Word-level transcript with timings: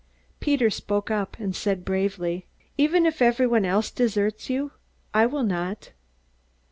Peter 0.39 0.71
spoke 0.71 1.11
up, 1.11 1.37
and 1.37 1.55
said 1.55 1.85
bravely, 1.85 2.47
"Even 2.75 3.05
if 3.05 3.21
everyone 3.21 3.65
else 3.65 3.91
deserts 3.91 4.49
you, 4.49 4.71
I 5.13 5.27
will 5.27 5.43
not!" 5.43 5.91